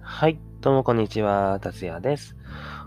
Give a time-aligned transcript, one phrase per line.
[0.00, 2.36] はい、どうもこんにちは、達也です。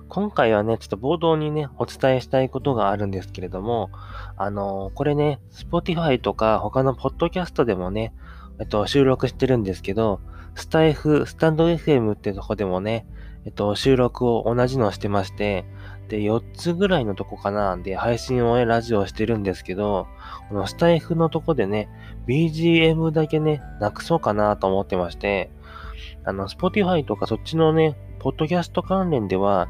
[0.08, 3.90] 今回はね、ちょっと冒頭にね、お伝えしたいことがあるんですけれども、
[4.38, 8.14] あのー、これね、Spotify とか他のポッドキャストでもね、
[8.60, 10.20] えっと、収録してるんですけど、
[10.56, 13.06] スタイフ、スタンド FM ってとこでもね、
[13.46, 15.66] えっと、収録を同じのしてまして、
[16.10, 20.08] で、4つぐらいのとこかな、で、配信をね、ラジオしてるんですけど、
[20.50, 21.88] このスタイフのとこでね、
[22.28, 25.52] BGM だけね、なくそうかなと思ってまして、
[26.26, 29.68] あの、Spotify とかそっちのね、ポッドキャスト関連では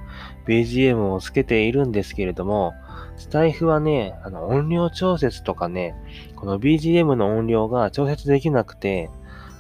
[0.48, 2.74] BGM をつけているんですけれども、
[3.18, 5.96] スタイフはね、あの、音量調節とかね、
[6.36, 9.10] この BGM の音量が調節できなくて、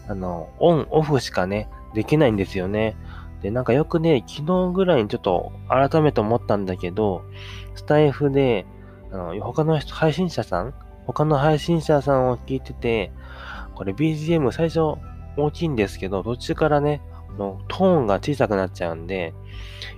[0.07, 2.95] あの、オン、オフしかね、できないんですよね。
[3.41, 7.23] で、なんかよくね、昨日ぐらいにちょっと改めて思ったんだけど、
[7.75, 8.65] スタイフで、
[9.11, 10.73] あの、他の配信者さん
[11.13, 13.11] 他の配信者さんを聞いてて、
[13.73, 14.99] これ BGM 最初
[15.37, 17.01] 大きいんですけど、途中からね、
[17.37, 19.33] のトーンが小さくなっちゃうんで、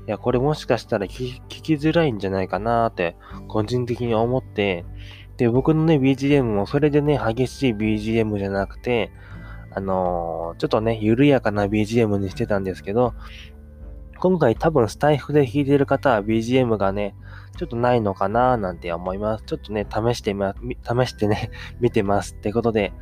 [0.07, 3.15] いや、これもしかしたら聞きづらいんじゃないかなって、
[3.47, 4.85] 個人的に思って、
[5.37, 9.11] で、僕のね、BGM もそれでね、激しい BGM じゃなくて、
[9.73, 13.13] あのー、ちょっとね、緩やかな BGM にしてたんですけど、
[14.19, 17.15] 今回多分スタイフで弾いてる方は BGM がね、
[17.57, 19.43] ちょっとないのかななんて思います。
[19.45, 20.45] ちょっとね、試してみ、
[20.83, 21.49] 試してね、
[21.81, 22.93] 見てますってことで、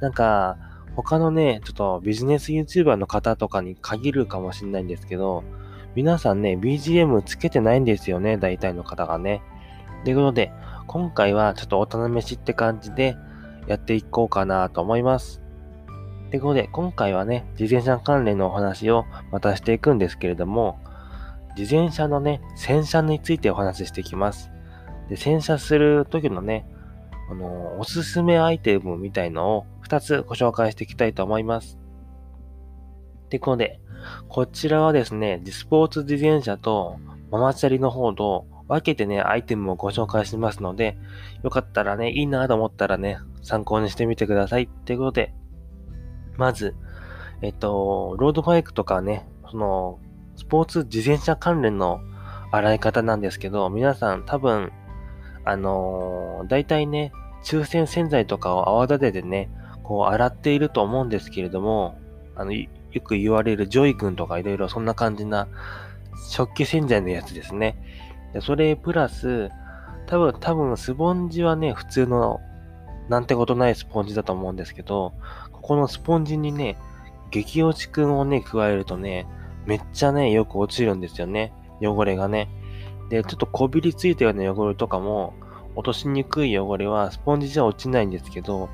[0.00, 0.56] なんか、
[1.02, 5.44] 他のね、ちょっとビジネス YouTuber の方とかに限るかもしれないんですけど、
[5.94, 9.40] 皆さんね、BGM つけてないんですよね、大体の方がね。
[10.04, 10.52] ということで、
[10.88, 13.16] 今回はちょっとお試しって感じで
[13.68, 15.40] やっていこうかなと思います。
[16.30, 20.80] ということで、今回はね、自転車関連のお話をまたしていくんですけれども、
[21.56, 24.50] 自転車のね、洗車についてお話ししていきます。
[25.08, 26.66] で、洗車する時のね、
[27.30, 31.78] あの、おすすめアイテムみたいのを2つご紹介していきたいと思います。
[33.30, 33.80] で、ここで、
[34.28, 36.98] こちらはですね、スポーツ自転車と
[37.30, 40.96] ママチャリの方と分けてね、アイテムをご紹介しますので、
[41.42, 44.64] よかったらね、いいなと思ったらね、参考にしてみてください。
[44.64, 45.34] ってことで、
[46.36, 46.74] まず、
[47.42, 49.98] えっと、ロードバイクとかね、その、
[50.36, 52.00] スポーツ自転車関連の
[52.52, 54.70] 洗い方なんですけど、皆さん多分
[55.48, 57.10] あのー、大体ね、
[57.42, 59.48] 中性洗剤とかを泡立ててね、
[59.88, 61.98] こう洗っていると思うんですけれども、
[62.36, 62.68] あの、よ
[63.02, 65.48] く言われるジョイ君とかいろいろそんな感じな
[66.28, 67.74] 食器洗剤のやつですね。
[68.34, 69.48] でそれプラス、
[70.06, 72.38] 多分、多分スポンジはね、普通の
[73.08, 75.14] なんてことないスポンジだと思うんですけど、
[75.52, 76.76] ここのスポンジにね、
[77.30, 79.26] 激落ちくんをね、加えるとね、
[79.64, 81.54] めっちゃね、よく落ちるんですよね。
[81.80, 82.50] 汚れがね。
[83.08, 85.32] で、ちょっとこびりついたような汚れとかも、
[85.76, 88.68] 落としにくい汚れはスポンジじゃ落ちないんですけど、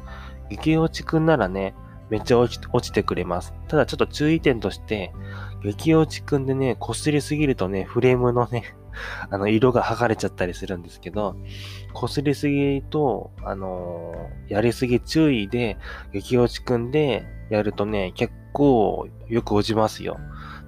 [0.50, 1.74] 激落ちくんならね、
[2.10, 3.54] めっちゃ落ち落ちてくれます。
[3.68, 5.12] ただちょっと注意点として、
[5.62, 8.74] 激落ちくんでね、擦りすぎるとね、フレームのね、
[9.30, 11.36] あの、色が剥がれちゃったりするんですけど、
[11.94, 15.78] 擦りすぎと、あのー、やりすぎ注意で、
[16.12, 20.18] 激落ちくんでやるとね、結構よく落ちますよ。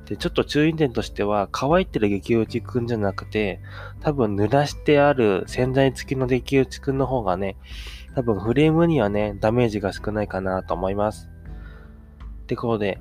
[0.06, 3.60] で、ちょっと注意点としては、乾いてる激落ちくんじゃなくて、
[4.00, 7.56] 多分濡らしてある洗剤付きの激落ちくんの方がね、
[8.16, 11.28] 多分フレームにはね、ダメージが少ないかなと思います。
[12.44, 12.98] ってことで、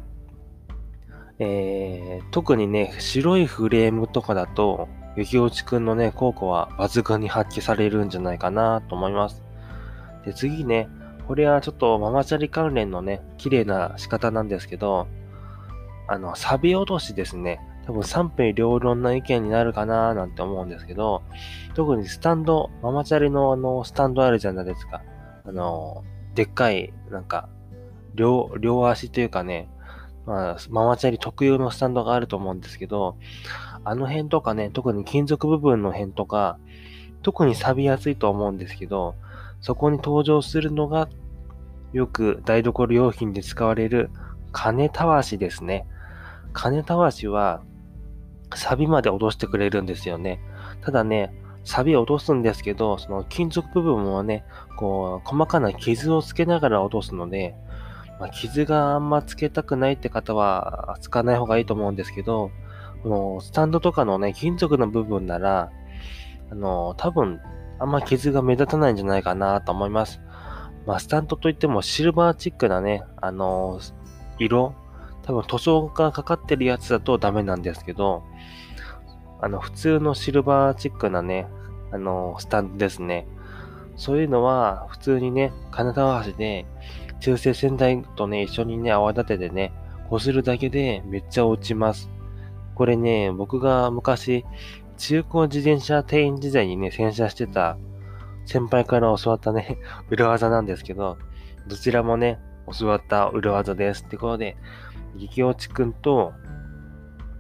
[1.40, 9.42] えー、特にね、白いフレームとかだと、激落ちくんのね、効果は抜群に発揮されるんじゃないかなと思います。
[10.26, 10.90] で、次ね、
[11.30, 15.08] これはちょっとママチャリ関連のね、綺麗な仕方なんですけど、
[16.10, 17.62] あの、サビ落としですね。
[17.86, 21.22] 多分賛否両論な意見になるかななんて思うんですけど、
[21.76, 25.04] 特にスタンド、ママチャリのあの、スタンドあるじゃないですか。
[25.46, 26.04] あの、
[26.34, 27.48] でっかい、なんか、
[28.16, 29.70] 両、両足というかね、
[30.26, 33.18] まあ、ママチャリ特有のスタンドがあると思うんですけど、
[33.84, 36.58] あの辺とかね、特に金属部分の辺とか、
[37.22, 39.16] 特に錆びやすいと思うんですけど、
[39.62, 41.08] そこに登場するのが、
[41.94, 44.10] よく台所用品で使われる
[44.52, 45.86] 金たわしですね。
[46.54, 47.62] 金たわしは、
[48.54, 50.40] サビまで落としてくれるんですよね。
[50.82, 51.34] ただね、
[51.64, 54.46] サビを落とすんですけど、その金属部分もね、
[54.78, 57.56] こう、細かな傷をつけながら落とすので、
[58.20, 62.52] まあ、傷があんまつけたくないって方は、つかない方がいいと思うんですけど、
[63.04, 65.72] このスタンドとかのね、金属の部分なら、
[66.52, 67.40] あの、多分、
[67.80, 70.22] あんま傷が目立たないんじゃないかなと思います。
[70.86, 73.80] まあ、スタンドといってもシルバーチックなね、あの、
[74.38, 74.76] 色
[75.26, 78.24] 多分塗装がかかってるやつだとダメなんですけど、
[79.42, 81.48] あの、普通のシルバーチックなね、
[81.92, 83.28] あの、スタンドですね。
[83.98, 86.66] そういうのは普通にね、金沢橋で
[87.20, 89.74] 中性洗剤とね、一緒にね、泡立ててね、
[90.10, 92.10] こするだけでめっちゃ落ちます。
[92.76, 94.46] これね、僕が昔、
[94.98, 97.78] 中古自転車店員時代にね、洗車してた
[98.46, 99.78] 先輩から教わったね、
[100.10, 101.18] 裏技なんですけど、
[101.68, 102.40] どちらもね、
[102.80, 104.04] 教わった裏技です。
[104.04, 104.56] ってことで、
[105.18, 106.34] 激落ちくんと、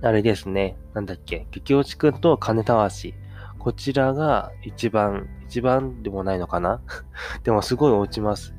[0.01, 3.13] あれですね、なんだっけ、激落ちくんと金たわし。
[3.60, 6.81] こちらが一番、一番でもないのかな
[7.44, 8.54] でもすごい落ちます。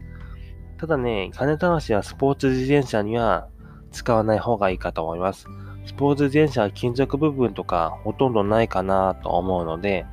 [0.79, 3.49] ただね、金たわしはスポーツ自転車には
[3.93, 5.47] 使わない方がいいかと思います。
[5.87, 10.05] スポーツ自転車は金属部分とかほとんどないかなと思うので、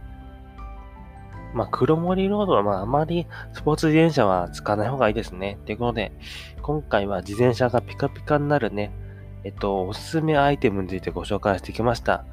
[1.53, 5.59] まあ、黒森ロードは、まあ、あまりスポーツ自転車は使わない方がいいですね。
[5.65, 6.11] ということで、
[6.61, 8.91] 今回は自転車がピカピカになるね、
[9.43, 12.25] えっと、おすすめアイテムについてご紹介してきました。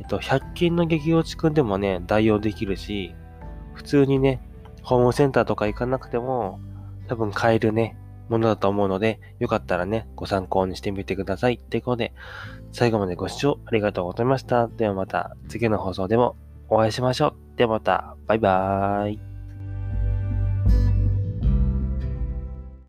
[0.00, 3.14] えっと、100均の激落ちくんでもね、代用できるし、
[3.74, 4.40] 普通にね、
[4.82, 6.60] ホームセンターとか行かなくても、
[7.08, 7.96] 多分買えるね、
[8.28, 11.58] ものだと思うので、よかったらね、ご参考にしてみてください。
[11.58, 12.12] ということで、
[12.72, 14.68] 最後までご視聴ありがとうございました。
[14.68, 16.36] ではまた次の放送でも
[16.68, 17.41] お会いしましょう。
[17.56, 19.31] ではまた、バイバーイ。